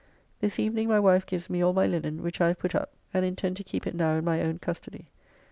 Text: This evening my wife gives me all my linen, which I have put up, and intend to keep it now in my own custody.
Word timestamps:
This 0.39 0.57
evening 0.57 0.87
my 0.89 0.99
wife 0.99 1.27
gives 1.27 1.47
me 1.47 1.61
all 1.61 1.73
my 1.73 1.85
linen, 1.85 2.23
which 2.23 2.41
I 2.41 2.47
have 2.47 2.57
put 2.57 2.73
up, 2.73 2.91
and 3.13 3.23
intend 3.23 3.55
to 3.57 3.63
keep 3.63 3.85
it 3.85 3.93
now 3.93 4.15
in 4.15 4.25
my 4.25 4.41
own 4.41 4.57
custody. 4.57 5.11